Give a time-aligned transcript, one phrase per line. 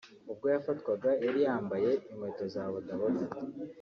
[0.31, 3.25] ubwo yafatwaga yari yambaye inkweto za bodaboda